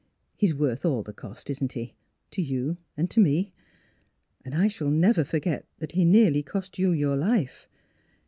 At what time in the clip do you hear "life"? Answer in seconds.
7.15-7.69